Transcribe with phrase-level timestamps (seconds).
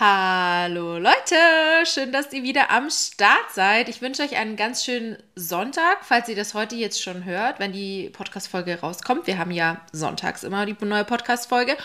[0.00, 1.34] Hallo Leute,
[1.82, 3.88] schön, dass ihr wieder am Start seid.
[3.88, 7.72] Ich wünsche euch einen ganz schönen Sonntag, falls ihr das heute jetzt schon hört, wenn
[7.72, 9.26] die Podcast-Folge rauskommt.
[9.26, 11.76] Wir haben ja sonntags immer die neue Podcast-Folge.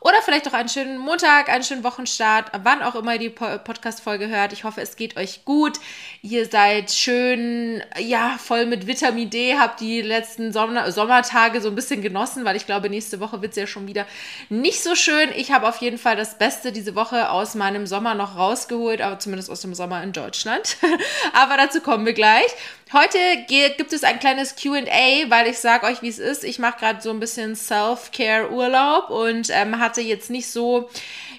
[0.00, 4.28] Oder vielleicht auch einen schönen Montag, einen schönen Wochenstart, wann auch immer ihr die Podcast-Folge
[4.28, 4.54] hört.
[4.54, 5.78] Ich hoffe, es geht euch gut.
[6.22, 11.74] Ihr seid schön, ja, voll mit Vitamin D, habt die letzten Sommer Sommertage so ein
[11.74, 14.06] bisschen genossen, weil ich glaube, nächste Woche wird es ja schon wieder
[14.48, 15.28] nicht so schön.
[15.36, 19.18] Ich habe auf jeden Fall das Beste diese Woche aus meinem Sommer noch rausgeholt, aber
[19.18, 20.78] zumindest aus dem Sommer in Deutschland.
[21.34, 22.48] aber dazu kommen wir gleich.
[22.92, 26.42] Heute gibt es ein kleines QA, weil ich sage euch, wie es ist.
[26.42, 30.90] Ich mache gerade so ein bisschen Self-Care-Urlaub und ähm, hatte jetzt nicht so,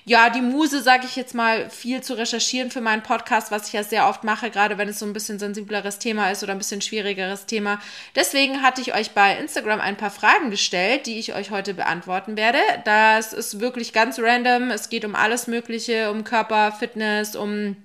[0.05, 3.73] ja, die Muse, sage ich jetzt mal, viel zu recherchieren für meinen Podcast, was ich
[3.73, 6.57] ja sehr oft mache, gerade wenn es so ein bisschen sensibleres Thema ist oder ein
[6.57, 7.81] bisschen schwierigeres Thema.
[8.15, 12.37] Deswegen hatte ich euch bei Instagram ein paar Fragen gestellt, die ich euch heute beantworten
[12.37, 12.59] werde.
[12.85, 14.71] Das ist wirklich ganz random.
[14.71, 17.75] Es geht um alles Mögliche, um Körper, Fitness, um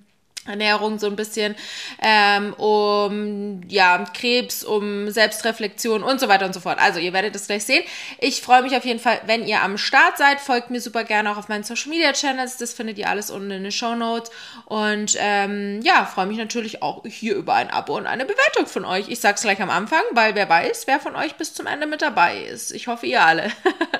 [0.47, 1.55] Ernährung so ein bisschen,
[2.01, 6.79] ähm, um ja, Krebs, um Selbstreflexion und so weiter und so fort.
[6.79, 7.83] Also ihr werdet es gleich sehen.
[8.19, 10.39] Ich freue mich auf jeden Fall, wenn ihr am Start seid.
[10.39, 12.57] Folgt mir super gerne auch auf meinen Social Media Channels.
[12.57, 14.31] Das findet ihr alles unten in den Show Notes.
[14.65, 18.85] Und ähm, ja, freue mich natürlich auch hier über ein Abo und eine Bewertung von
[18.85, 19.09] euch.
[19.09, 22.01] Ich sag's gleich am Anfang, weil wer weiß, wer von euch bis zum Ende mit
[22.01, 22.71] dabei ist.
[22.71, 23.51] Ich hoffe, ihr alle.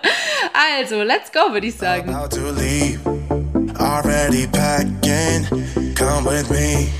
[0.80, 2.16] also, let's go, würde ich sagen.
[3.80, 5.94] Already packing.
[5.96, 6.92] Come with me.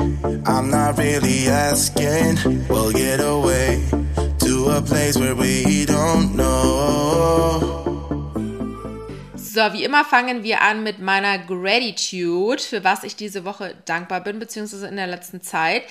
[0.46, 2.68] I'm not really asking.
[2.68, 3.84] We'll get away
[4.40, 6.27] to a place where we don't
[9.58, 14.22] So, wie immer fangen wir an mit meiner Gratitude, für was ich diese Woche dankbar
[14.22, 15.82] bin, beziehungsweise in der letzten Zeit.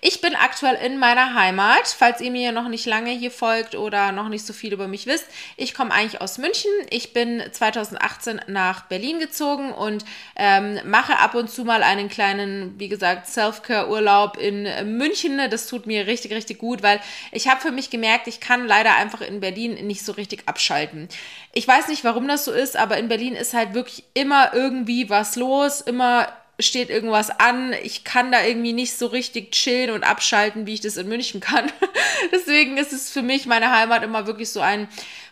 [0.00, 4.12] Ich bin aktuell in meiner Heimat, falls ihr mir noch nicht lange hier folgt oder
[4.12, 5.26] noch nicht so viel über mich wisst.
[5.56, 6.70] Ich komme eigentlich aus München.
[6.88, 10.04] Ich bin 2018 nach Berlin gezogen und
[10.36, 15.40] ähm, mache ab und zu mal einen kleinen, wie gesagt, Self-Care-Urlaub in München.
[15.50, 17.00] Das tut mir richtig, richtig gut, weil
[17.32, 21.08] ich habe für mich gemerkt, ich kann leider einfach in Berlin nicht so richtig abschalten.
[21.52, 24.52] Ich weiß nicht, warum das so ist, aber in Berlin Berlin ist halt wirklich immer
[24.52, 26.28] irgendwie was los, immer
[26.60, 27.72] steht irgendwas an.
[27.82, 31.40] Ich kann da irgendwie nicht so richtig chillen und abschalten, wie ich das in München
[31.40, 31.72] kann.
[32.30, 34.86] Deswegen ist es für mich meine Heimat immer wirklich so ein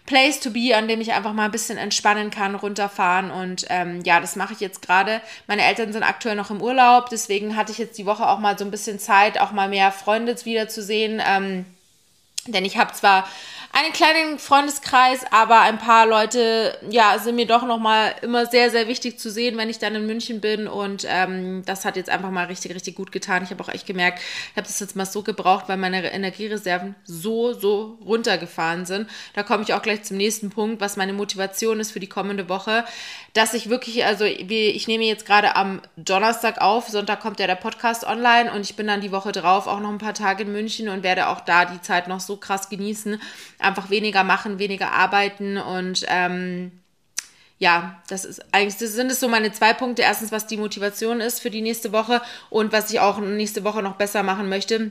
[0.07, 3.31] Place to be, an dem ich einfach mal ein bisschen entspannen kann, runterfahren.
[3.31, 5.21] Und ähm, ja, das mache ich jetzt gerade.
[5.47, 8.57] Meine Eltern sind aktuell noch im Urlaub, deswegen hatte ich jetzt die Woche auch mal
[8.57, 11.21] so ein bisschen Zeit, auch mal mehr Freunde wiederzusehen.
[11.23, 11.67] Ähm,
[12.47, 13.29] denn ich habe zwar
[13.75, 18.87] einen kleinen Freundeskreis, aber ein paar Leute, ja, sind mir doch nochmal immer sehr, sehr
[18.87, 20.69] wichtig zu sehen, wenn ich dann in München bin.
[20.69, 23.43] Und ähm, das hat jetzt einfach mal richtig, richtig gut getan.
[23.43, 24.21] Ich habe auch echt gemerkt,
[24.53, 29.11] ich habe das jetzt mal so gebraucht, weil meine Energiereserven so, so runtergefahren sind.
[29.35, 32.49] Da komme ich auch gleich zum nächsten Punkt, was meine Motivation ist für die kommende
[32.49, 32.85] Woche.
[33.33, 37.57] Dass ich wirklich, also ich nehme jetzt gerade am Donnerstag auf, Sonntag kommt ja der
[37.57, 40.53] Podcast online und ich bin dann die Woche drauf auch noch ein paar Tage in
[40.53, 43.21] München und werde auch da die Zeit noch so krass genießen
[43.65, 46.73] einfach weniger machen, weniger arbeiten und ähm,
[47.59, 50.03] ja, das ist eigentlich, das sind es so meine zwei Punkte.
[50.03, 52.21] Erstens, was die Motivation ist für die nächste Woche
[52.51, 54.91] und was ich auch nächste Woche noch besser machen möchte.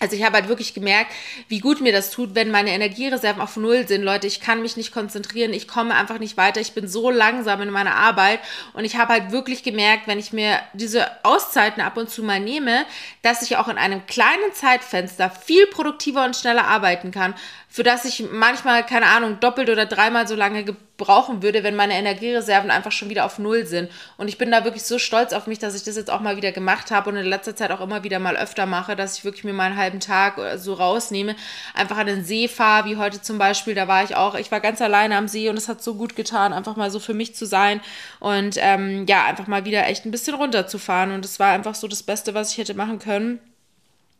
[0.00, 1.12] Also ich habe halt wirklich gemerkt,
[1.48, 4.02] wie gut mir das tut, wenn meine Energiereserven auf Null sind.
[4.02, 7.62] Leute, ich kann mich nicht konzentrieren, ich komme einfach nicht weiter, ich bin so langsam
[7.62, 8.40] in meiner Arbeit
[8.72, 12.40] und ich habe halt wirklich gemerkt, wenn ich mir diese Auszeiten ab und zu mal
[12.40, 12.84] nehme,
[13.22, 17.34] dass ich auch in einem kleinen Zeitfenster viel produktiver und schneller arbeiten kann,
[17.74, 21.94] für das ich manchmal, keine Ahnung, doppelt oder dreimal so lange brauchen würde, wenn meine
[21.94, 23.90] Energiereserven einfach schon wieder auf Null sind.
[24.16, 26.36] Und ich bin da wirklich so stolz auf mich, dass ich das jetzt auch mal
[26.36, 29.24] wieder gemacht habe und in letzter Zeit auch immer wieder mal öfter mache, dass ich
[29.24, 31.34] wirklich mir mal einen halben Tag so rausnehme,
[31.74, 34.60] einfach an den See fahre, wie heute zum Beispiel, da war ich auch, ich war
[34.60, 37.34] ganz alleine am See und es hat so gut getan, einfach mal so für mich
[37.34, 37.80] zu sein
[38.20, 41.88] und ähm, ja, einfach mal wieder echt ein bisschen runterzufahren und es war einfach so
[41.88, 43.40] das Beste, was ich hätte machen können.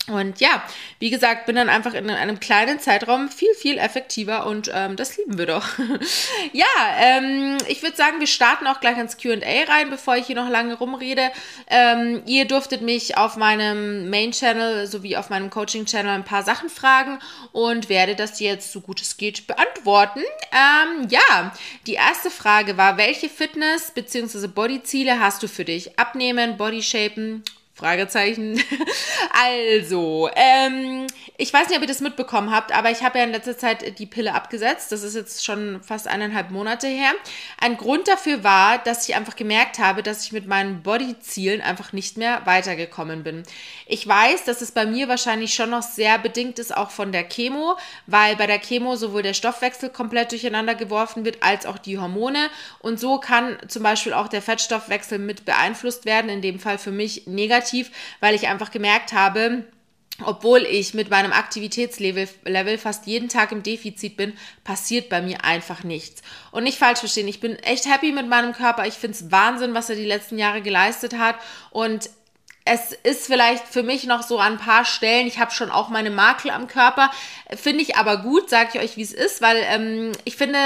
[0.06, 0.62] Und ja,
[0.98, 5.16] wie gesagt, bin dann einfach in einem kleinen Zeitraum viel, viel effektiver und ähm, das
[5.16, 5.66] lieben wir doch.
[6.52, 6.66] ja,
[6.98, 10.50] ähm, ich würde sagen, wir starten auch gleich ins QA rein, bevor ich hier noch
[10.50, 11.30] lange rumrede.
[11.68, 17.18] Ähm, ihr durftet mich auf meinem Main-Channel sowie auf meinem Coaching-Channel ein paar Sachen fragen
[17.52, 20.20] und werde das jetzt so gut es geht beantworten.
[20.52, 21.54] Ähm, ja,
[21.86, 24.48] die erste Frage war, welche Fitness- bzw.
[24.48, 25.98] Bodyziele hast du für dich?
[25.98, 27.42] Abnehmen, Bodyshapen
[27.74, 28.62] Fragezeichen.
[29.44, 33.32] also, ähm, ich weiß nicht, ob ihr das mitbekommen habt, aber ich habe ja in
[33.32, 34.92] letzter Zeit die Pille abgesetzt.
[34.92, 37.10] Das ist jetzt schon fast eineinhalb Monate her.
[37.60, 41.92] Ein Grund dafür war, dass ich einfach gemerkt habe, dass ich mit meinen Bodyzielen einfach
[41.92, 43.42] nicht mehr weitergekommen bin.
[43.86, 47.24] Ich weiß, dass es bei mir wahrscheinlich schon noch sehr bedingt ist, auch von der
[47.24, 47.76] Chemo,
[48.06, 52.50] weil bei der Chemo sowohl der Stoffwechsel komplett durcheinander geworfen wird, als auch die Hormone.
[52.78, 56.92] Und so kann zum Beispiel auch der Fettstoffwechsel mit beeinflusst werden, in dem Fall für
[56.92, 57.63] mich negativ,
[58.20, 59.64] weil ich einfach gemerkt habe,
[60.22, 65.44] obwohl ich mit meinem Aktivitätslevel Level fast jeden Tag im Defizit bin, passiert bei mir
[65.44, 66.22] einfach nichts.
[66.52, 68.86] Und nicht falsch verstehen, ich bin echt happy mit meinem Körper.
[68.86, 71.36] Ich finde es Wahnsinn, was er die letzten Jahre geleistet hat.
[71.70, 72.10] Und
[72.64, 75.90] es ist vielleicht für mich noch so an ein paar Stellen, ich habe schon auch
[75.90, 77.10] meine Makel am Körper,
[77.54, 80.58] finde ich aber gut, sage ich euch, wie es ist, weil ähm, ich finde,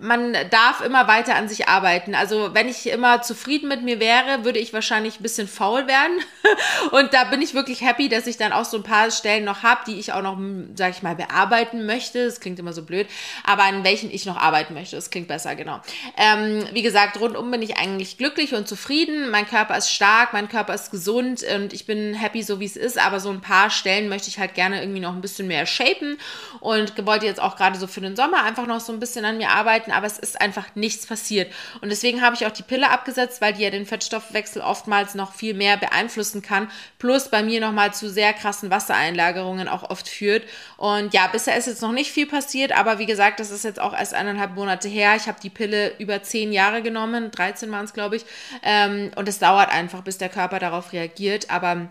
[0.00, 2.14] man darf immer weiter an sich arbeiten.
[2.14, 6.20] Also wenn ich immer zufrieden mit mir wäre, würde ich wahrscheinlich ein bisschen faul werden.
[6.90, 9.62] Und da bin ich wirklich happy, dass ich dann auch so ein paar Stellen noch
[9.62, 10.38] habe, die ich auch noch,
[10.74, 12.24] sag ich mal, bearbeiten möchte.
[12.24, 13.06] Das klingt immer so blöd,
[13.44, 14.96] aber an welchen ich noch arbeiten möchte.
[14.96, 15.80] Das klingt besser, genau.
[16.16, 19.30] Ähm, wie gesagt, rundum bin ich eigentlich glücklich und zufrieden.
[19.30, 22.76] Mein Körper ist stark, mein Körper ist gesund und ich bin happy, so wie es
[22.76, 22.98] ist.
[22.98, 26.18] Aber so ein paar Stellen möchte ich halt gerne irgendwie noch ein bisschen mehr shapen
[26.60, 29.38] und wollte jetzt auch gerade so für den Sommer einfach noch so ein bisschen an
[29.38, 31.52] mir arbeiten arbeiten, aber es ist einfach nichts passiert.
[31.80, 35.34] Und deswegen habe ich auch die Pille abgesetzt, weil die ja den Fettstoffwechsel oftmals noch
[35.34, 40.44] viel mehr beeinflussen kann, plus bei mir nochmal zu sehr krassen Wassereinlagerungen auch oft führt.
[40.76, 43.80] Und ja, bisher ist jetzt noch nicht viel passiert, aber wie gesagt, das ist jetzt
[43.80, 45.16] auch erst eineinhalb Monate her.
[45.16, 48.24] Ich habe die Pille über zehn Jahre genommen, 13 waren es, glaube ich.
[48.62, 51.50] Ähm, und es dauert einfach, bis der Körper darauf reagiert.
[51.50, 51.88] Aber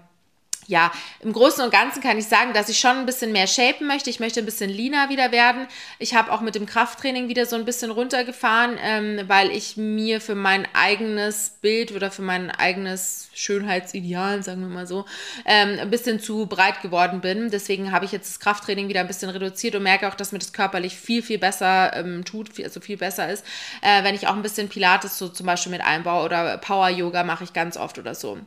[0.70, 3.88] ja, im Großen und Ganzen kann ich sagen, dass ich schon ein bisschen mehr shapen
[3.88, 4.12] möchte.
[4.12, 5.68] Ich möchte ein bisschen leaner wieder werden.
[5.98, 10.22] Ich habe auch mit dem Krafttraining wieder so ein bisschen runtergefahren, ähm, weil ich mir
[10.22, 15.06] für mein eigenes Bild oder für mein eigenes Schönheitsideal, sagen wir mal so,
[15.46, 17.50] ähm, ein bisschen zu breit geworden bin.
[17.50, 20.40] Deswegen habe ich jetzt das Krafttraining wieder ein bisschen reduziert und merke auch, dass mir
[20.40, 23.44] das körperlich viel, viel besser ähm, tut, viel, also viel besser ist,
[23.82, 27.44] äh, wenn ich auch ein bisschen Pilates so zum Beispiel mit einbaue oder Power-Yoga mache
[27.44, 28.38] ich ganz oft oder so.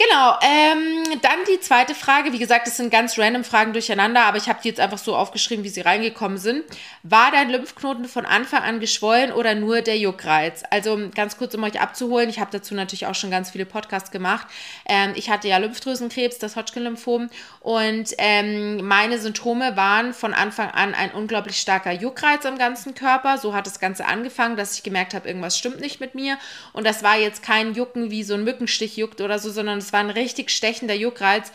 [0.00, 2.32] Genau, ähm, dann die zweite Frage.
[2.32, 5.16] Wie gesagt, das sind ganz random Fragen durcheinander, aber ich habe die jetzt einfach so
[5.16, 6.62] aufgeschrieben, wie sie reingekommen sind.
[7.02, 10.62] War dein Lymphknoten von Anfang an geschwollen oder nur der Juckreiz?
[10.70, 14.12] Also ganz kurz, um euch abzuholen, ich habe dazu natürlich auch schon ganz viele Podcasts
[14.12, 14.46] gemacht.
[14.88, 17.28] Ähm, ich hatte ja Lymphdrüsenkrebs, das Hodgkin-Lymphom
[17.58, 23.36] und ähm, meine Symptome waren von Anfang an ein unglaublich starker Juckreiz am ganzen Körper.
[23.36, 26.38] So hat das Ganze angefangen, dass ich gemerkt habe, irgendwas stimmt nicht mit mir.
[26.72, 29.87] Und das war jetzt kein Jucken wie so ein Mückenstich juckt oder so, sondern es
[29.92, 31.52] war ein richtig stechender Juckreiz,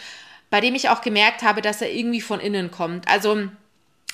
[0.50, 3.08] bei dem ich auch gemerkt habe, dass er irgendwie von innen kommt.
[3.08, 3.50] Also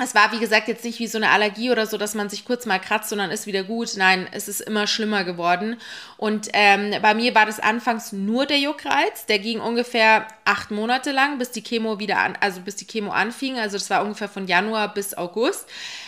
[0.02, 2.46] es war, wie gesagt, jetzt nicht wie so eine Allergie oder so, dass man sich
[2.46, 3.92] kurz mal kratzt und dann ist wieder gut.
[3.98, 5.76] Nein, es ist immer schlimmer geworden.
[6.16, 9.26] Und ähm, bei mir war das anfangs nur der Juckreiz.
[9.26, 13.12] Der ging ungefähr acht Monate lang, bis die Chemo wieder an, also bis die Chemo
[13.12, 13.60] anfing.
[13.60, 15.68] Also das war ungefähr von Januar bis August.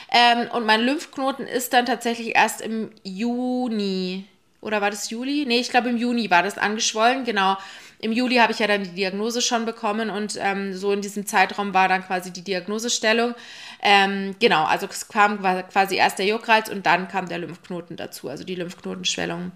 [0.09, 4.25] Ähm, und mein Lymphknoten ist dann tatsächlich erst im Juni,
[4.61, 5.45] oder war das Juli?
[5.45, 7.57] Nee, ich glaube im Juni war das angeschwollen, genau.
[8.01, 11.27] Im Juli habe ich ja dann die Diagnose schon bekommen und ähm, so in diesem
[11.27, 13.35] Zeitraum war dann quasi die Diagnosestellung.
[13.81, 18.27] Ähm, genau, also es kam quasi erst der Juckreiz und dann kam der Lymphknoten dazu,
[18.27, 19.51] also die Lymphknotenschwellung.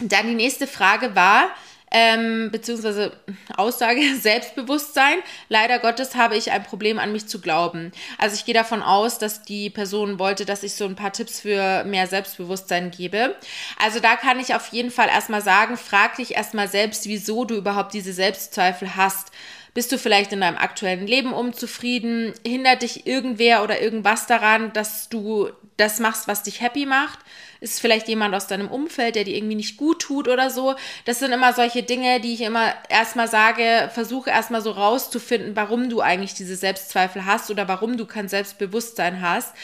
[0.00, 1.50] Dann die nächste Frage war,
[1.96, 3.12] ähm, beziehungsweise
[3.56, 5.18] Aussage Selbstbewusstsein.
[5.48, 7.92] Leider Gottes habe ich ein Problem an mich zu glauben.
[8.18, 11.40] Also ich gehe davon aus, dass die Person wollte, dass ich so ein paar Tipps
[11.40, 13.36] für mehr Selbstbewusstsein gebe.
[13.80, 17.54] Also da kann ich auf jeden Fall erstmal sagen, frag dich erstmal selbst, wieso du
[17.54, 19.30] überhaupt diese Selbstzweifel hast.
[19.72, 22.32] Bist du vielleicht in deinem aktuellen Leben unzufrieden?
[22.44, 27.20] Hindert dich irgendwer oder irgendwas daran, dass du das machst, was dich happy macht?
[27.64, 30.74] Ist vielleicht jemand aus deinem Umfeld, der dir irgendwie nicht gut tut oder so.
[31.06, 35.88] Das sind immer solche Dinge, die ich immer erstmal sage, versuche erstmal so rauszufinden, warum
[35.88, 39.54] du eigentlich diese Selbstzweifel hast oder warum du kein Selbstbewusstsein hast.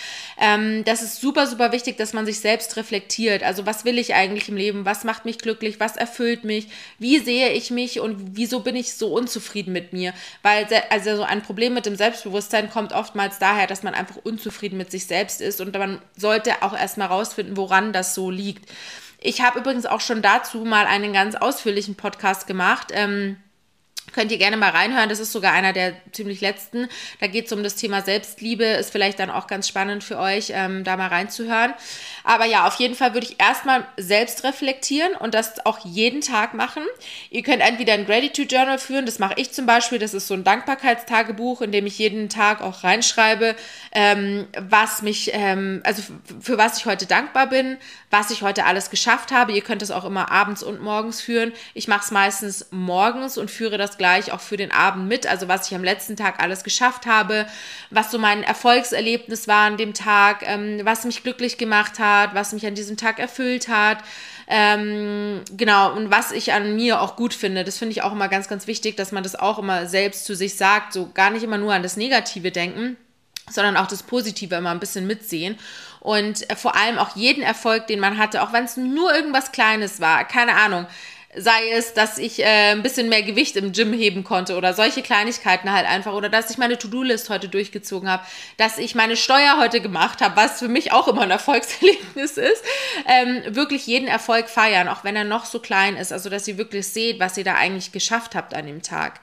[0.40, 3.42] Ähm, das ist super, super wichtig, dass man sich selbst reflektiert.
[3.42, 4.87] Also was will ich eigentlich im Leben?
[4.87, 5.78] Was macht mich glücklich?
[5.78, 6.69] Was erfüllt mich?
[6.99, 10.14] Wie sehe ich mich und wieso bin ich so unzufrieden mit mir?
[10.42, 14.78] Weil also so ein Problem mit dem Selbstbewusstsein kommt oftmals daher, dass man einfach unzufrieden
[14.78, 18.70] mit sich selbst ist und man sollte auch erstmal rausfinden, woran das so liegt.
[19.20, 22.88] Ich habe übrigens auch schon dazu mal einen ganz ausführlichen Podcast gemacht.
[22.92, 23.37] Ähm,
[24.12, 25.09] Könnt ihr gerne mal reinhören.
[25.09, 26.88] Das ist sogar einer der ziemlich letzten.
[27.21, 28.64] Da geht es um das Thema Selbstliebe.
[28.64, 31.75] Ist vielleicht dann auch ganz spannend für euch, ähm, da mal reinzuhören.
[32.25, 36.55] Aber ja, auf jeden Fall würde ich erstmal selbst reflektieren und das auch jeden Tag
[36.55, 36.83] machen.
[37.31, 39.07] Ihr könnt entweder ein Gratitude Journal führen.
[39.07, 39.99] Das mache ich zum Beispiel.
[39.99, 43.55] Das ist so ein Dankbarkeitstagebuch, in dem ich jeden Tag auch reinschreibe,
[43.93, 46.02] ähm, was mich, ähm, also
[46.40, 47.79] für was ich heute dankbar bin,
[48.11, 49.52] was ich heute alles geschafft habe.
[49.52, 51.52] Ihr könnt es auch immer abends und morgens führen.
[51.75, 55.26] Ich mache es meistens morgens und führe das gleich auch für den Abend mit.
[55.26, 57.47] Also was ich am letzten Tag alles geschafft habe,
[57.90, 62.54] was so mein Erfolgserlebnis war an dem Tag, ähm, was mich glücklich gemacht hat, was
[62.54, 63.99] mich an diesem Tag erfüllt hat.
[64.49, 68.28] Ähm, genau, und was ich an mir auch gut finde, das finde ich auch immer
[68.28, 71.42] ganz, ganz wichtig, dass man das auch immer selbst zu sich sagt, so gar nicht
[71.42, 72.97] immer nur an das Negative denken,
[73.50, 75.59] sondern auch das Positive immer ein bisschen mitsehen
[76.00, 80.00] und vor allem auch jeden Erfolg, den man hatte, auch wenn es nur irgendwas Kleines
[80.00, 80.87] war, keine Ahnung,
[81.37, 85.00] sei es, dass ich äh, ein bisschen mehr Gewicht im Gym heben konnte oder solche
[85.00, 88.25] Kleinigkeiten halt einfach oder dass ich meine To-Do-List heute durchgezogen habe,
[88.56, 92.64] dass ich meine Steuer heute gemacht habe, was für mich auch immer ein Erfolgserlebnis ist,
[93.06, 96.58] ähm, wirklich jeden Erfolg feiern, auch wenn er noch so klein ist, also dass ihr
[96.58, 99.20] wirklich seht, was ihr da eigentlich geschafft habt an dem Tag.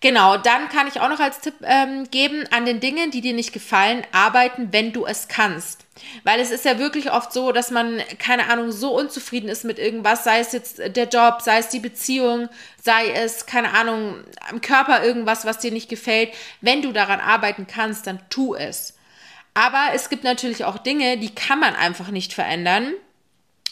[0.00, 3.32] Genau, dann kann ich auch noch als Tipp ähm, geben, an den Dingen, die dir
[3.32, 5.85] nicht gefallen, arbeiten, wenn du es kannst.
[6.24, 9.78] Weil es ist ja wirklich oft so, dass man, keine Ahnung, so unzufrieden ist mit
[9.78, 12.48] irgendwas, sei es jetzt der Job, sei es die Beziehung,
[12.82, 14.16] sei es, keine Ahnung,
[14.48, 16.32] am Körper irgendwas, was dir nicht gefällt.
[16.60, 18.94] Wenn du daran arbeiten kannst, dann tu es.
[19.54, 22.92] Aber es gibt natürlich auch Dinge, die kann man einfach nicht verändern.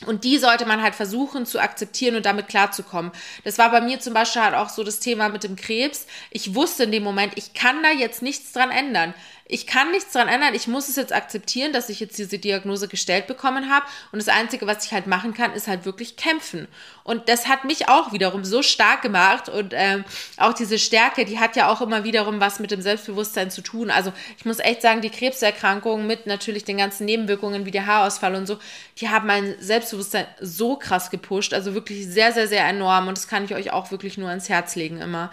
[0.07, 3.13] Und die sollte man halt versuchen zu akzeptieren und damit klarzukommen.
[3.45, 6.07] Das war bei mir zum Beispiel halt auch so das Thema mit dem Krebs.
[6.31, 9.15] Ich wusste in dem Moment, ich kann da jetzt nichts dran ändern
[9.47, 10.55] ich kann nichts daran ändern.
[10.55, 13.85] Ich muss es jetzt akzeptieren, dass ich jetzt diese Diagnose gestellt bekommen habe.
[14.11, 16.67] Und das Einzige, was ich halt machen kann, ist halt wirklich kämpfen.
[17.03, 19.51] Und das hat mich auch wiederum so stark gemacht.
[19.51, 20.05] Und ähm,
[20.39, 23.91] auch diese Stärke, die hat ja auch immer wiederum was mit dem Selbstbewusstsein zu tun.
[23.91, 28.35] Also ich muss echt sagen, die Krebserkrankung mit natürlich den ganzen Nebenwirkungen wie der Haarausfall
[28.37, 28.59] und so,
[28.99, 31.53] die haben mein Selbstbewusstsein so krass gepusht.
[31.53, 33.09] Also wirklich sehr, sehr, sehr enorm.
[33.09, 35.31] Und das kann ich euch auch wirklich nur ans Herz legen immer.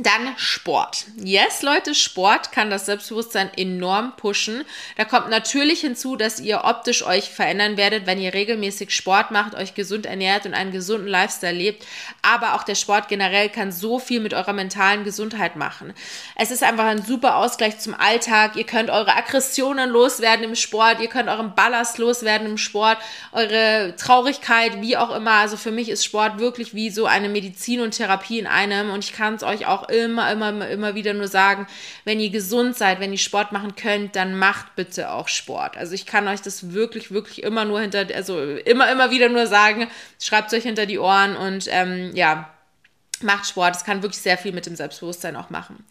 [0.00, 1.06] Dann Sport.
[1.16, 4.64] Yes, Leute, Sport kann das Selbstbewusstsein enorm pushen.
[4.96, 9.56] Da kommt natürlich hinzu, dass ihr optisch euch verändern werdet, wenn ihr regelmäßig Sport macht,
[9.56, 11.84] euch gesund ernährt und einen gesunden Lifestyle lebt.
[12.22, 15.92] Aber auch der Sport generell kann so viel mit eurer mentalen Gesundheit machen.
[16.36, 18.54] Es ist einfach ein super Ausgleich zum Alltag.
[18.54, 21.00] Ihr könnt eure Aggressionen loswerden im Sport.
[21.00, 22.98] Ihr könnt euren Ballast loswerden im Sport.
[23.32, 25.32] Eure Traurigkeit, wie auch immer.
[25.32, 28.90] Also für mich ist Sport wirklich wie so eine Medizin und Therapie in einem.
[28.90, 31.66] Und ich kann es euch auch immer, immer, immer wieder nur sagen,
[32.04, 35.76] wenn ihr gesund seid, wenn ihr Sport machen könnt, dann macht bitte auch Sport.
[35.76, 39.46] Also ich kann euch das wirklich, wirklich immer nur hinter, also immer, immer wieder nur
[39.46, 39.88] sagen,
[40.20, 42.50] schreibt es euch hinter die Ohren und ähm, ja,
[43.22, 43.74] macht Sport.
[43.74, 45.84] Das kann wirklich sehr viel mit dem Selbstbewusstsein auch machen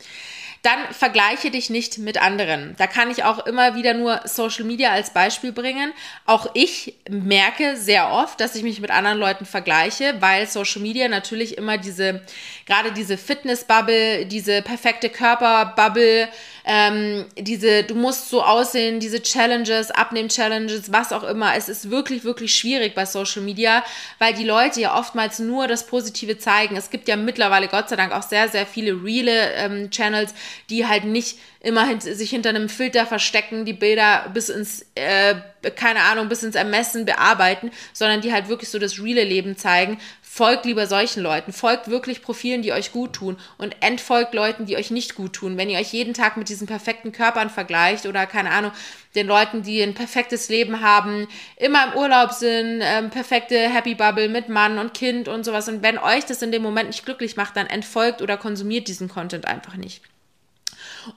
[0.67, 2.75] dann vergleiche dich nicht mit anderen.
[2.77, 5.93] Da kann ich auch immer wieder nur Social Media als Beispiel bringen.
[6.25, 11.07] Auch ich merke sehr oft, dass ich mich mit anderen Leuten vergleiche, weil Social Media
[11.07, 12.21] natürlich immer diese,
[12.65, 16.27] gerade diese Fitness-Bubble, diese perfekte Körper-Bubble,
[16.69, 21.55] ähm, diese, du musst so aussehen, diese Challenges, Abnehm-Challenges, was auch immer.
[21.55, 23.85] Es ist wirklich, wirklich schwierig bei Social Media,
[24.19, 26.75] weil die Leute ja oftmals nur das Positive zeigen.
[26.75, 30.33] Es gibt ja mittlerweile Gott sei Dank auch sehr, sehr viele reale ähm, Channels,
[30.69, 35.35] die halt nicht immer hint sich hinter einem Filter verstecken, die Bilder bis ins, äh,
[35.75, 39.99] keine Ahnung, bis ins Ermessen bearbeiten, sondern die halt wirklich so das reale Leben zeigen.
[40.37, 41.51] Folgt lieber solchen Leuten.
[41.51, 45.57] Folgt wirklich Profilen, die euch gut tun und entfolgt Leuten, die euch nicht gut tun.
[45.57, 48.71] Wenn ihr euch jeden Tag mit diesen perfekten Körpern vergleicht oder keine Ahnung,
[49.15, 54.29] den Leuten, die ein perfektes Leben haben, immer im Urlaub sind, ähm, perfekte Happy Bubble
[54.29, 55.69] mit Mann und Kind und sowas.
[55.69, 59.07] Und wenn euch das in dem Moment nicht glücklich macht, dann entfolgt oder konsumiert diesen
[59.09, 60.03] Content einfach nicht.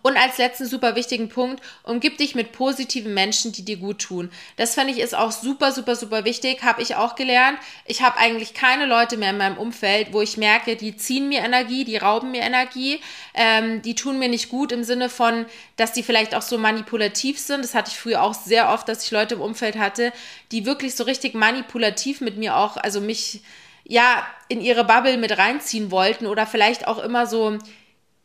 [0.03, 4.31] Und als letzten super wichtigen Punkt, umgib dich mit positiven Menschen, die dir gut tun.
[4.57, 6.63] Das finde ich ist auch super, super, super wichtig.
[6.63, 7.59] Habe ich auch gelernt.
[7.85, 11.41] Ich habe eigentlich keine Leute mehr in meinem Umfeld, wo ich merke, die ziehen mir
[11.41, 13.01] Energie, die rauben mir Energie,
[13.35, 17.39] ähm, die tun mir nicht gut im Sinne von, dass die vielleicht auch so manipulativ
[17.39, 17.65] sind.
[17.65, 20.13] Das hatte ich früher auch sehr oft, dass ich Leute im Umfeld hatte,
[20.53, 23.43] die wirklich so richtig manipulativ mit mir auch, also mich
[23.85, 27.59] ja in ihre Bubble mit reinziehen wollten oder vielleicht auch immer so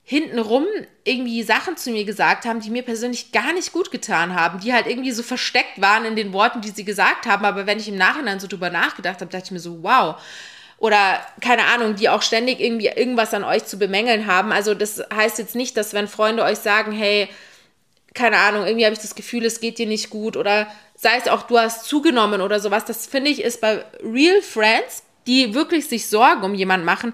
[0.07, 0.65] hintenrum
[1.03, 4.71] irgendwie Sachen zu mir gesagt haben, die mir persönlich gar nicht gut getan haben, die
[4.71, 7.89] halt irgendwie so versteckt waren in den Worten, die sie gesagt haben, aber wenn ich
[7.89, 10.21] im Nachhinein so drüber nachgedacht habe, dachte ich mir so, wow.
[10.77, 14.51] Oder keine Ahnung, die auch ständig irgendwie irgendwas an euch zu bemängeln haben.
[14.51, 17.27] Also das heißt jetzt nicht, dass wenn Freunde euch sagen, hey,
[18.13, 21.27] keine Ahnung, irgendwie habe ich das Gefühl, es geht dir nicht gut oder sei es
[21.27, 25.87] auch, du hast zugenommen oder sowas, das finde ich ist bei Real Friends die wirklich
[25.87, 27.13] sich Sorgen um jemanden machen,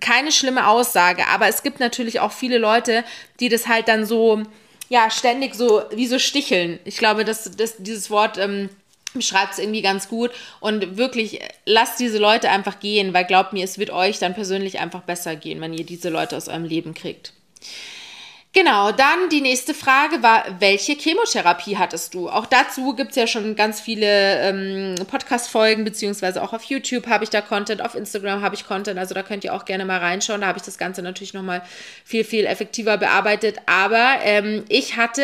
[0.00, 1.26] keine schlimme Aussage.
[1.28, 3.04] Aber es gibt natürlich auch viele Leute,
[3.40, 4.42] die das halt dann so,
[4.88, 6.78] ja, ständig so, wie so sticheln.
[6.84, 8.70] Ich glaube, dass, dass dieses Wort ähm,
[9.14, 10.30] beschreibt es irgendwie ganz gut.
[10.60, 14.78] Und wirklich, lasst diese Leute einfach gehen, weil glaubt mir, es wird euch dann persönlich
[14.78, 17.32] einfach besser gehen, wenn ihr diese Leute aus eurem Leben kriegt.
[18.54, 22.30] Genau, dann die nächste Frage war, welche Chemotherapie hattest du?
[22.30, 27.24] Auch dazu gibt es ja schon ganz viele ähm, Podcast-Folgen, beziehungsweise auch auf YouTube habe
[27.24, 29.98] ich da Content, auf Instagram habe ich Content, also da könnt ihr auch gerne mal
[29.98, 30.40] reinschauen.
[30.40, 31.62] Da habe ich das Ganze natürlich nochmal
[32.04, 33.58] viel, viel effektiver bearbeitet.
[33.66, 35.22] Aber ähm, ich hatte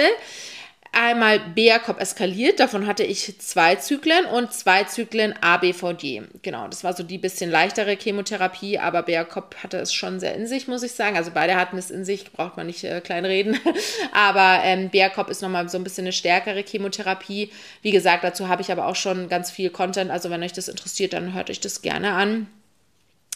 [0.95, 6.23] einmal BACOP eskaliert, davon hatte ich zwei Zyklen und zwei Zyklen ABVD.
[6.43, 10.47] Genau, das war so die bisschen leichtere Chemotherapie, aber BACOP hatte es schon sehr in
[10.47, 11.17] sich, muss ich sagen.
[11.17, 13.59] Also beide hatten es in sich, braucht man nicht äh, klein reden.
[14.13, 17.51] aber ähm, BACOP ist nochmal so ein bisschen eine stärkere Chemotherapie.
[17.83, 20.11] Wie gesagt, dazu habe ich aber auch schon ganz viel Content.
[20.11, 22.47] Also wenn euch das interessiert, dann hört euch das gerne an.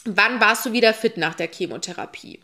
[0.05, 2.41] Wann warst du wieder fit nach der Chemotherapie?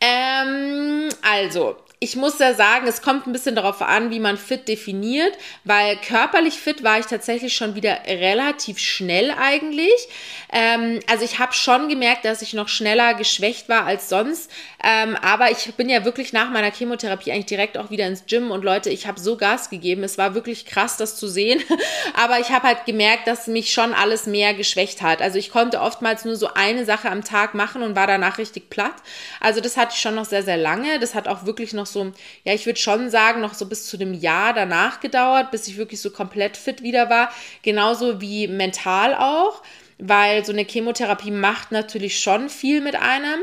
[0.00, 4.68] Ähm, also, ich muss ja sagen, es kommt ein bisschen darauf an, wie man fit
[4.68, 5.32] definiert,
[5.64, 10.08] weil körperlich fit war ich tatsächlich schon wieder relativ schnell eigentlich.
[10.52, 14.50] Ähm, also ich habe schon gemerkt, dass ich noch schneller geschwächt war als sonst.
[14.84, 18.50] Ähm, aber ich bin ja wirklich nach meiner Chemotherapie eigentlich direkt auch wieder ins Gym
[18.50, 20.04] und Leute, ich habe so Gas gegeben.
[20.04, 21.62] Es war wirklich krass, das zu sehen.
[22.14, 25.22] aber ich habe halt gemerkt, dass mich schon alles mehr geschwächt hat.
[25.22, 28.68] Also ich konnte oftmals nur so eine Sache am Tag machen und war danach richtig
[28.68, 28.94] platt.
[29.40, 31.00] Also das hatte ich schon noch sehr, sehr lange.
[31.00, 32.12] Das hat auch wirklich noch noch so,
[32.44, 35.76] ja, ich würde schon sagen, noch so bis zu dem Jahr danach gedauert, bis ich
[35.76, 37.30] wirklich so komplett fit wieder war.
[37.62, 39.62] Genauso wie mental auch,
[39.98, 43.40] weil so eine Chemotherapie macht natürlich schon viel mit einem.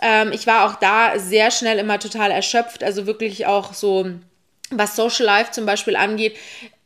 [0.00, 4.06] Ähm, ich war auch da sehr schnell immer total erschöpft, also wirklich auch so
[4.70, 6.36] was Social Life zum Beispiel angeht,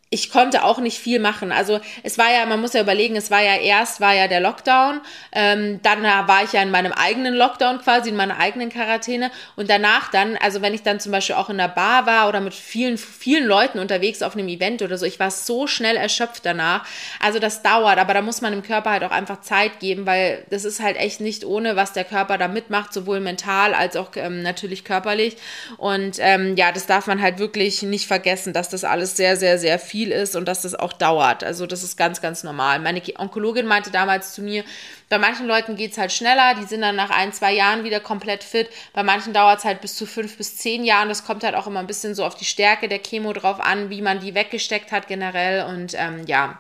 [0.09, 1.51] ich konnte auch nicht viel machen.
[1.51, 4.39] Also es war ja, man muss ja überlegen, es war ja erst war ja der
[4.39, 5.01] Lockdown,
[5.33, 9.69] ähm, dann war ich ja in meinem eigenen Lockdown quasi, in meiner eigenen Quarantäne und
[9.69, 12.55] danach dann, also wenn ich dann zum Beispiel auch in der Bar war oder mit
[12.55, 16.87] vielen, vielen Leuten unterwegs auf einem Event oder so, ich war so schnell erschöpft danach.
[17.19, 20.45] Also das dauert, aber da muss man dem Körper halt auch einfach Zeit geben, weil
[20.51, 24.11] das ist halt echt nicht ohne, was der Körper da mitmacht, sowohl mental als auch
[24.15, 25.37] ähm, natürlich körperlich.
[25.79, 29.59] Und ähm, ja, das darf man halt wirklich nicht vergessen, dass das alles sehr, sehr,
[29.59, 31.43] sehr viel viel ist und dass das auch dauert.
[31.43, 32.81] Also das ist ganz, ganz normal.
[32.81, 34.63] Meine Onkologin meinte damals zu mir,
[35.09, 38.01] bei manchen Leuten geht es halt schneller, die sind dann nach ein, zwei Jahren wieder
[38.01, 38.69] komplett fit.
[38.93, 41.09] Bei manchen dauert es halt bis zu fünf bis zehn Jahren.
[41.09, 43.89] Das kommt halt auch immer ein bisschen so auf die Stärke der Chemo drauf an,
[43.89, 45.65] wie man die weggesteckt hat generell.
[45.65, 46.59] Und ähm, ja,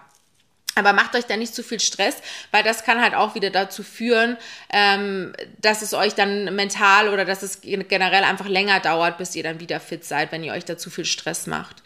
[0.75, 2.17] aber macht euch da nicht zu viel Stress,
[2.53, 4.39] weil das kann halt auch wieder dazu führen,
[4.73, 9.43] ähm, dass es euch dann mental oder dass es generell einfach länger dauert, bis ihr
[9.43, 11.83] dann wieder fit seid, wenn ihr euch da zu viel Stress macht.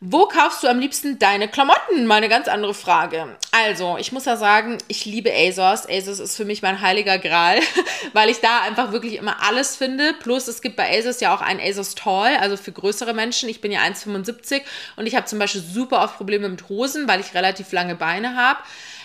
[0.00, 2.06] Wo kaufst du am liebsten deine Klamotten?
[2.06, 3.36] Mal eine ganz andere Frage.
[3.50, 5.88] Also, ich muss ja sagen, ich liebe ASOS.
[5.88, 7.58] ASOS ist für mich mein heiliger Gral,
[8.12, 10.14] weil ich da einfach wirklich immer alles finde.
[10.20, 13.48] Plus, es gibt bei ASOS ja auch ein ASOS Tall, also für größere Menschen.
[13.48, 14.62] Ich bin ja 1,75
[14.94, 18.36] und ich habe zum Beispiel super oft Probleme mit Hosen, weil ich relativ lange Beine
[18.36, 18.60] habe.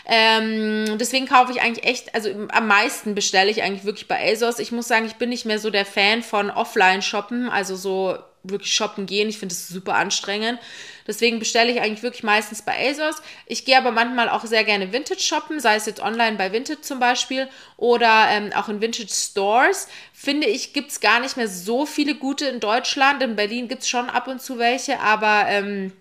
[0.06, 4.60] Ähm, deswegen kaufe ich eigentlich echt, also am meisten bestelle ich eigentlich wirklich bei ASOS.
[4.60, 8.74] Ich muss sagen, ich bin nicht mehr so der Fan von Offline-Shoppen, also so wirklich
[8.74, 9.30] shoppen gehen.
[9.30, 10.60] Ich finde es super anstrengend.
[11.08, 13.22] Deswegen bestelle ich eigentlich wirklich meistens bei ASOS.
[13.46, 16.82] Ich gehe aber manchmal auch sehr gerne Vintage shoppen, sei es jetzt online bei Vintage
[16.82, 19.88] zum Beispiel oder ähm, auch in Vintage Stores.
[20.14, 23.22] Finde ich, gibt es gar nicht mehr so viele gute in Deutschland.
[23.22, 25.92] In Berlin gibt es schon ab und zu welche, aber ähm,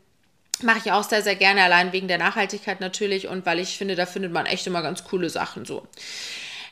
[0.63, 3.97] mache ich auch sehr, sehr gerne, allein wegen der Nachhaltigkeit natürlich und weil ich finde,
[3.97, 5.87] da findet man echt immer ganz coole Sachen so.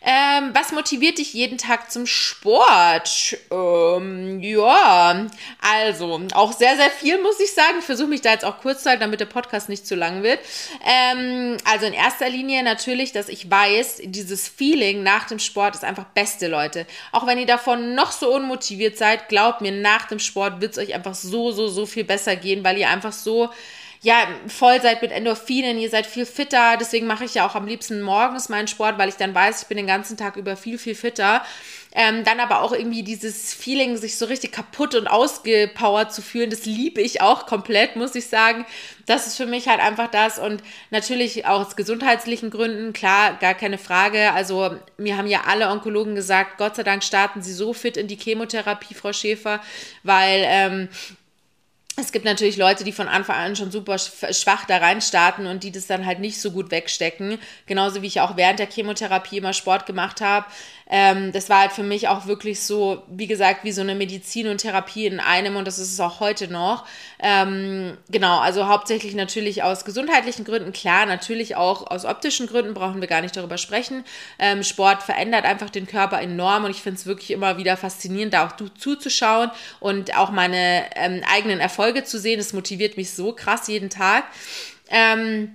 [0.02, 3.36] Ähm, was motiviert dich jeden Tag zum Sport?
[3.50, 5.26] Ähm, ja,
[5.60, 7.76] also auch sehr, sehr viel, muss ich sagen.
[7.80, 10.22] Ich versuche mich da jetzt auch kurz zu halten, damit der Podcast nicht zu lang
[10.22, 10.38] wird.
[10.86, 15.84] Ähm, also in erster Linie natürlich, dass ich weiß, dieses Feeling nach dem Sport ist
[15.84, 16.86] einfach beste, Leute.
[17.12, 20.78] Auch wenn ihr davon noch so unmotiviert seid, glaubt mir, nach dem Sport wird es
[20.78, 23.50] euch einfach so, so, so viel besser gehen, weil ihr einfach so
[24.02, 26.78] ja, voll seid mit Endorphinen, ihr seid viel fitter.
[26.78, 29.68] Deswegen mache ich ja auch am liebsten morgens meinen Sport, weil ich dann weiß, ich
[29.68, 31.42] bin den ganzen Tag über viel, viel fitter.
[31.92, 36.48] Ähm, dann aber auch irgendwie dieses Feeling, sich so richtig kaputt und ausgepowert zu fühlen,
[36.48, 38.64] das liebe ich auch komplett, muss ich sagen.
[39.06, 43.54] Das ist für mich halt einfach das und natürlich auch aus gesundheitlichen Gründen, klar, gar
[43.54, 44.32] keine Frage.
[44.32, 48.06] Also mir haben ja alle Onkologen gesagt, Gott sei Dank starten sie so fit in
[48.06, 49.60] die Chemotherapie, Frau Schäfer,
[50.04, 50.88] weil ähm,
[51.96, 55.64] es gibt natürlich Leute, die von Anfang an schon super schwach da rein starten und
[55.64, 57.38] die das dann halt nicht so gut wegstecken.
[57.66, 60.46] Genauso wie ich auch während der Chemotherapie immer Sport gemacht habe.
[60.92, 64.48] Ähm, das war halt für mich auch wirklich so, wie gesagt, wie so eine Medizin
[64.48, 66.84] und Therapie in einem und das ist es auch heute noch.
[67.20, 73.00] Ähm, genau, also hauptsächlich natürlich aus gesundheitlichen Gründen, klar, natürlich auch aus optischen Gründen, brauchen
[73.00, 74.04] wir gar nicht darüber sprechen.
[74.40, 78.34] Ähm, Sport verändert einfach den Körper enorm und ich finde es wirklich immer wieder faszinierend,
[78.34, 82.38] da auch zuzuschauen und auch meine ähm, eigenen Erfolge zu sehen.
[82.38, 84.24] Das motiviert mich so krass jeden Tag.
[84.88, 85.54] Ähm,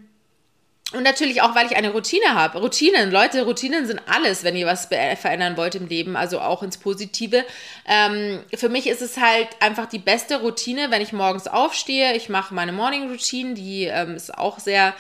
[0.94, 2.60] und natürlich auch, weil ich eine Routine habe.
[2.60, 6.78] Routinen, Leute, Routinen sind alles, wenn ihr was verändern wollt im Leben, also auch ins
[6.78, 7.44] Positive.
[7.88, 12.16] Ähm, für mich ist es halt einfach die beste Routine, wenn ich morgens aufstehe.
[12.16, 14.94] Ich mache meine Morning Routine, die ähm, ist auch sehr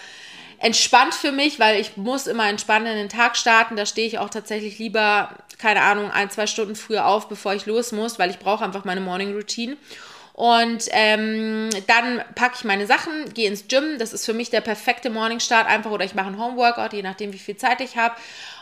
[0.60, 3.76] entspannt für mich, weil ich muss immer entspannt in den Tag starten.
[3.76, 7.68] Da stehe ich auch tatsächlich lieber, keine Ahnung, ein, zwei Stunden früher auf, bevor ich
[7.68, 9.78] los muss, weil ich brauche einfach meine Morning Routine.
[10.36, 13.98] Und ähm, dann packe ich meine Sachen, gehe ins Gym.
[13.98, 15.92] Das ist für mich der perfekte Morningstart einfach.
[15.92, 18.16] Oder ich mache einen Homeworkout, je nachdem, wie viel Zeit ich habe.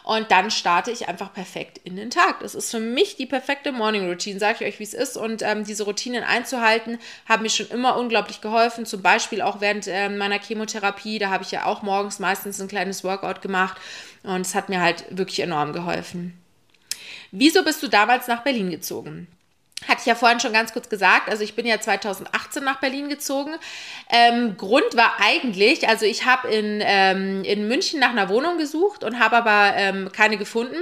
[0.03, 2.41] Und dann starte ich einfach perfekt in den Tag.
[2.41, 5.17] Das ist für mich die perfekte Morning Routine, sage ich euch, wie es ist.
[5.17, 8.85] Und ähm, diese Routinen einzuhalten, haben mir schon immer unglaublich geholfen.
[8.85, 11.17] Zum Beispiel auch während äh, meiner Chemotherapie.
[11.17, 13.81] Da habe ich ja auch morgens meistens ein kleines Workout gemacht.
[14.21, 16.39] Und es hat mir halt wirklich enorm geholfen.
[17.31, 19.27] Wieso bist du damals nach Berlin gezogen?
[19.87, 21.29] Hatte ich ja vorhin schon ganz kurz gesagt.
[21.29, 23.53] Also ich bin ja 2018 nach Berlin gezogen.
[24.09, 29.03] Ähm, Grund war eigentlich, also ich habe in, ähm, in München nach einer Wohnung gesucht
[29.03, 30.77] und habe aber ähm, keine gefunden.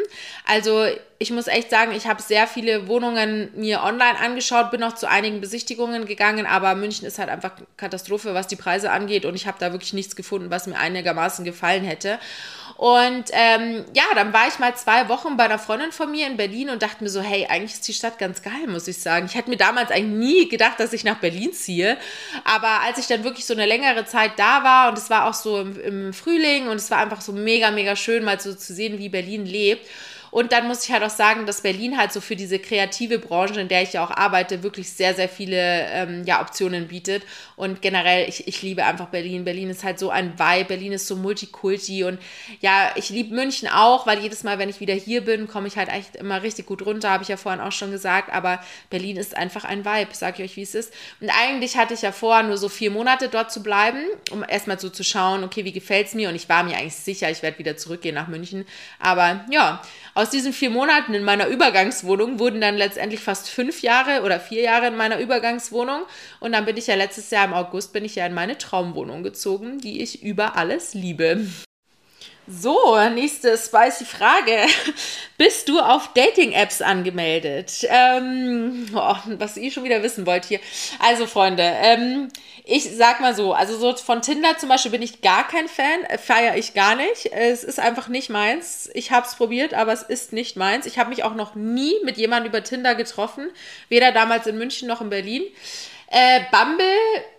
[0.45, 0.86] Also
[1.17, 5.10] ich muss echt sagen, ich habe sehr viele Wohnungen mir online angeschaut, bin auch zu
[5.10, 9.47] einigen Besichtigungen gegangen, aber München ist halt einfach Katastrophe, was die Preise angeht und ich
[9.47, 12.19] habe da wirklich nichts gefunden, was mir einigermaßen gefallen hätte.
[12.82, 16.36] Und ähm, ja, dann war ich mal zwei Wochen bei einer Freundin von mir in
[16.36, 19.28] Berlin und dachte mir so, hey, eigentlich ist die Stadt ganz geil, muss ich sagen.
[19.28, 21.96] Ich hätte mir damals eigentlich nie gedacht, dass ich nach Berlin ziehe.
[22.44, 25.36] Aber als ich dann wirklich so eine längere Zeit da war und es war auch
[25.36, 28.74] so im, im Frühling und es war einfach so mega, mega schön, mal so zu
[28.74, 29.88] sehen, wie Berlin lebt.
[30.32, 33.60] Und dann muss ich halt auch sagen, dass Berlin halt so für diese kreative Branche,
[33.60, 37.24] in der ich ja auch arbeite, wirklich sehr, sehr viele ähm, ja, Optionen bietet.
[37.58, 39.44] Und generell, ich, ich liebe einfach Berlin.
[39.44, 40.65] Berlin ist halt so ein Vibe.
[40.65, 42.06] Berlin ist so Multikulti.
[42.06, 42.20] Und
[42.62, 45.76] ja, ich liebe München auch, weil jedes Mal, wenn ich wieder hier bin, komme ich
[45.76, 48.32] halt echt immer richtig gut runter, habe ich ja vorhin auch schon gesagt.
[48.32, 50.94] Aber Berlin ist einfach ein Vibe, sage ich euch, wie es ist.
[51.20, 54.80] Und eigentlich hatte ich ja vor, nur so vier Monate dort zu bleiben, um erstmal
[54.80, 56.30] so zu schauen, okay, wie gefällt es mir?
[56.30, 58.65] Und ich war mir eigentlich sicher, ich werde wieder zurückgehen nach München.
[59.00, 59.82] Aber ja,
[60.22, 64.62] aus diesen vier Monaten in meiner Übergangswohnung wurden dann letztendlich fast fünf Jahre oder vier
[64.62, 66.04] Jahre in meiner Übergangswohnung.
[66.40, 69.24] Und dann bin ich ja letztes Jahr im August bin ich ja in meine Traumwohnung
[69.24, 71.48] gezogen, die ich über alles liebe.
[72.60, 74.66] So, nächste spicy Frage.
[75.38, 77.88] Bist du auf Dating-Apps angemeldet?
[77.88, 80.60] Ähm, oh, was ihr schon wieder wissen wollt hier.
[81.00, 82.28] Also, Freunde, ähm,
[82.66, 86.04] ich sag mal so, also so von Tinder zum Beispiel bin ich gar kein Fan,
[86.10, 87.28] äh, feiere ich gar nicht.
[87.32, 88.90] Es ist einfach nicht meins.
[88.94, 90.86] Ich habe es probiert, aber es ist nicht meins.
[90.86, 93.50] Ich habe mich auch noch nie mit jemandem über Tinder getroffen,
[93.88, 95.44] weder damals in München noch in Berlin.
[96.12, 96.86] Äh, Bumble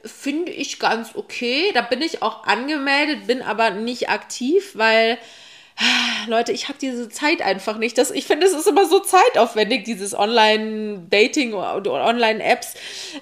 [0.04, 1.70] finde ich ganz okay.
[1.74, 5.18] Da bin ich auch angemeldet, bin aber nicht aktiv, weil
[6.26, 7.98] Leute, ich habe diese Zeit einfach nicht.
[7.98, 12.74] Das, ich finde, es ist immer so zeitaufwendig, dieses Online-Dating oder Online-Apps.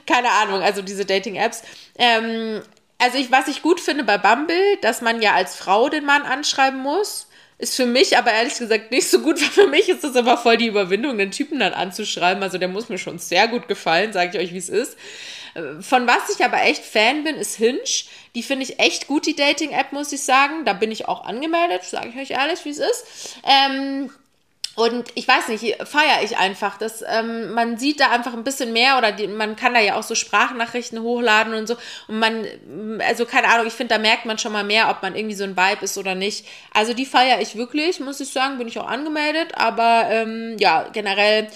[0.07, 1.63] Keine Ahnung, also diese Dating-Apps.
[1.99, 2.63] Ähm,
[2.99, 6.23] also ich, was ich gut finde bei Bumble, dass man ja als Frau den Mann
[6.23, 7.27] anschreiben muss.
[7.59, 10.39] Ist für mich aber ehrlich gesagt nicht so gut, weil für mich ist das immer
[10.39, 12.43] voll die Überwindung, den Typen dann anzuschreiben.
[12.43, 14.97] Also der muss mir schon sehr gut gefallen, sage ich euch, wie es ist.
[15.81, 17.81] Von was ich aber echt Fan bin, ist Hinge.
[18.35, 20.65] Die finde ich echt gut, die Dating-App, muss ich sagen.
[20.65, 23.37] Da bin ich auch angemeldet, sage ich euch ehrlich, wie es ist.
[23.45, 24.11] Ähm,
[24.77, 28.73] und ich weiß nicht, feiere ich einfach, dass ähm, man sieht da einfach ein bisschen
[28.73, 31.77] mehr oder die, man kann da ja auch so Sprachnachrichten hochladen und so.
[32.07, 32.47] Und man,
[33.07, 35.45] also keine Ahnung, ich finde, da merkt man schon mal mehr, ob man irgendwie so
[35.45, 36.47] ein Vibe ist oder nicht.
[36.73, 39.55] Also die feiere ich wirklich, muss ich sagen, bin ich auch angemeldet.
[39.57, 41.49] Aber ähm, ja, generell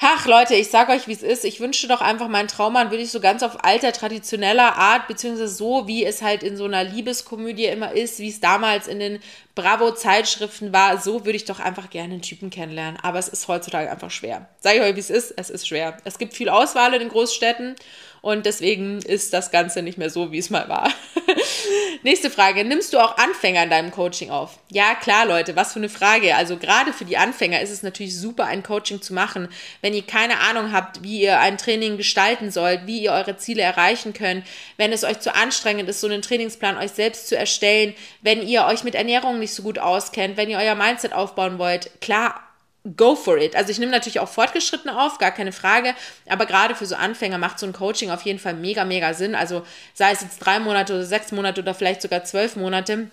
[0.00, 1.44] Ach Leute, ich sag euch, wie es ist.
[1.44, 5.88] Ich wünschte doch einfach meinen würde ich so ganz auf alter, traditioneller Art, beziehungsweise so,
[5.88, 9.18] wie es halt in so einer Liebeskomödie immer ist, wie es damals in den
[9.56, 13.00] Bravo-Zeitschriften war, so würde ich doch einfach gerne einen Typen kennenlernen.
[13.02, 14.48] Aber es ist heutzutage einfach schwer.
[14.60, 15.96] Sag ich euch, wie es ist, es ist schwer.
[16.04, 17.74] Es gibt viel Auswahl in den Großstädten
[18.20, 20.90] und deswegen ist das Ganze nicht mehr so, wie es mal war.
[22.02, 22.64] Nächste Frage.
[22.64, 24.58] Nimmst du auch Anfänger in deinem Coaching auf?
[24.70, 25.56] Ja, klar, Leute.
[25.56, 26.36] Was für eine Frage.
[26.36, 29.48] Also gerade für die Anfänger ist es natürlich super, ein Coaching zu machen.
[29.82, 33.62] Wenn ihr keine Ahnung habt, wie ihr ein Training gestalten sollt, wie ihr eure Ziele
[33.62, 34.44] erreichen könnt,
[34.76, 38.64] wenn es euch zu anstrengend ist, so einen Trainingsplan euch selbst zu erstellen, wenn ihr
[38.66, 42.47] euch mit Ernährung nicht so gut auskennt, wenn ihr euer Mindset aufbauen wollt, klar,
[42.96, 43.56] go for it.
[43.56, 45.94] Also ich nehme natürlich auch Fortgeschrittene auf, gar keine Frage,
[46.28, 49.34] aber gerade für so Anfänger macht so ein Coaching auf jeden Fall mega, mega Sinn.
[49.34, 49.62] Also
[49.94, 53.10] sei es jetzt drei Monate oder sechs Monate oder vielleicht sogar zwölf Monate.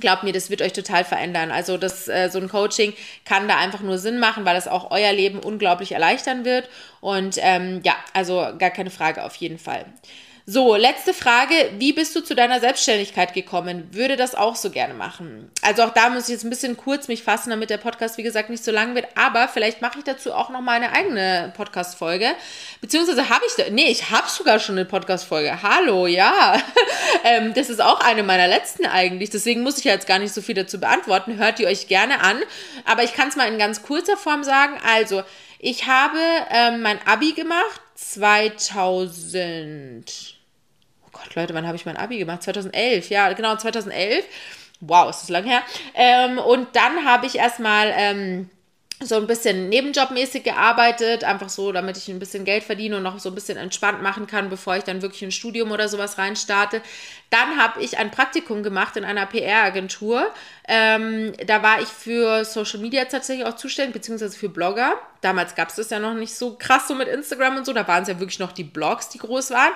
[0.00, 1.50] Glaubt mir, das wird euch total verändern.
[1.50, 2.92] Also das, äh, so ein Coaching
[3.24, 6.68] kann da einfach nur Sinn machen, weil das auch euer Leben unglaublich erleichtern wird.
[7.00, 9.86] Und ähm, ja, also gar keine Frage auf jeden Fall.
[10.48, 11.54] So, letzte Frage.
[11.78, 13.88] Wie bist du zu deiner Selbstständigkeit gekommen?
[13.90, 15.50] Würde das auch so gerne machen.
[15.60, 18.22] Also auch da muss ich jetzt ein bisschen kurz mich fassen, damit der Podcast, wie
[18.22, 19.08] gesagt, nicht so lang wird.
[19.16, 22.28] Aber vielleicht mache ich dazu auch noch mal eine eigene Podcast-Folge.
[22.80, 25.64] Beziehungsweise habe ich, da, nee, ich habe sogar schon eine Podcast-Folge.
[25.64, 26.62] Hallo, ja.
[27.24, 29.30] ähm, das ist auch eine meiner letzten eigentlich.
[29.30, 31.38] Deswegen muss ich ja jetzt gar nicht so viel dazu beantworten.
[31.38, 32.38] Hört ihr euch gerne an.
[32.84, 34.74] Aber ich kann es mal in ganz kurzer Form sagen.
[34.86, 35.24] Also,
[35.58, 36.20] ich habe
[36.52, 40.35] ähm, mein Abi gemacht 2000
[41.16, 42.42] Gott, Leute, wann habe ich mein Abi gemacht?
[42.42, 44.24] 2011, ja, genau, 2011.
[44.80, 45.62] Wow, ist das lang her.
[45.94, 48.50] Ähm, und dann habe ich erstmal ähm,
[49.02, 53.18] so ein bisschen nebenjobmäßig gearbeitet, einfach so, damit ich ein bisschen Geld verdiene und noch
[53.18, 56.80] so ein bisschen entspannt machen kann, bevor ich dann wirklich ein Studium oder sowas reinstarte.
[57.30, 60.32] Dann habe ich ein Praktikum gemacht in einer PR-Agentur.
[60.68, 64.94] Ähm, da war ich für Social Media tatsächlich auch zuständig, beziehungsweise für Blogger.
[65.22, 67.72] Damals gab es das ja noch nicht so krass so mit Instagram und so.
[67.72, 69.72] Da waren es ja wirklich noch die Blogs, die groß waren.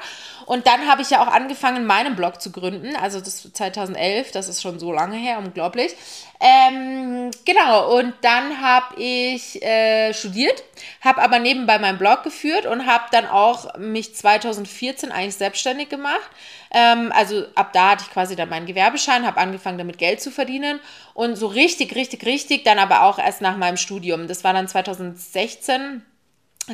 [0.47, 2.95] Und dann habe ich ja auch angefangen, meinen Blog zu gründen.
[2.95, 5.97] Also das 2011, das ist schon so lange her, unglaublich.
[6.41, 10.63] Ähm, genau, und dann habe ich äh, studiert,
[11.01, 16.31] habe aber nebenbei meinen Blog geführt und habe dann auch mich 2014 eigentlich selbstständig gemacht.
[16.73, 20.31] Ähm, also ab da hatte ich quasi dann meinen Gewerbeschein, habe angefangen damit Geld zu
[20.31, 20.81] verdienen
[21.15, 24.29] und so richtig, richtig, richtig dann aber auch erst nach meinem Studium.
[24.29, 26.03] Das war dann 2016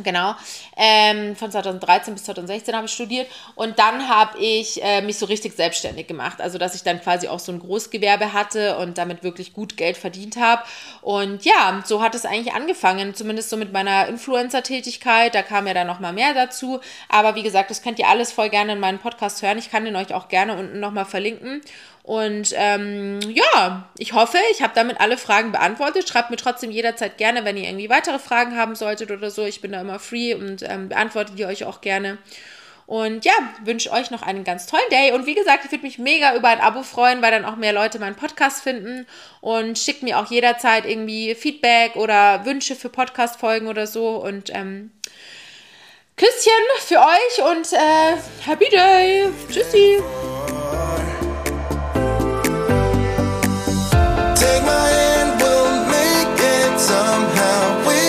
[0.03, 0.35] Genau,
[0.77, 5.27] ähm, von 2013 bis 2016 habe ich studiert und dann habe ich äh, mich so
[5.27, 6.41] richtig selbstständig gemacht.
[6.41, 9.97] Also, dass ich dann quasi auch so ein Großgewerbe hatte und damit wirklich gut Geld
[9.97, 10.63] verdient habe.
[11.03, 15.35] Und ja, so hat es eigentlich angefangen, zumindest so mit meiner Influencer-Tätigkeit.
[15.35, 16.81] Da kam ja dann nochmal mehr dazu.
[17.09, 19.59] Aber wie gesagt, das könnt ihr alles voll gerne in meinem Podcast hören.
[19.59, 21.63] Ich kann den euch auch gerne unten nochmal verlinken.
[22.07, 26.09] Und ähm, ja, ich hoffe, ich habe damit alle Fragen beantwortet.
[26.09, 29.45] Schreibt mir trotzdem jederzeit gerne, wenn ihr irgendwie weitere Fragen haben solltet oder so.
[29.45, 32.19] Ich bin da immer free und ähm, beantworte die euch auch gerne.
[32.87, 33.33] Und ja,
[33.65, 35.11] wünsche euch noch einen ganz tollen Day.
[35.11, 37.73] Und wie gesagt, ich würde mich mega über ein Abo freuen, weil dann auch mehr
[37.73, 39.05] Leute meinen Podcast finden.
[39.41, 44.11] Und schickt mir auch jederzeit irgendwie Feedback oder Wünsche für Podcast-Folgen oder so.
[44.11, 44.93] Und ähm,
[46.17, 48.17] Küsschen für euch und äh,
[48.49, 49.29] Happy Day.
[49.51, 50.01] Tschüssi.
[54.47, 57.63] Take my hand, we'll make it somehow.
[57.89, 58.01] We